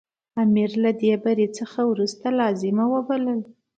[0.43, 3.47] امیر له دې بري څخه وروسته لازمه وبلله.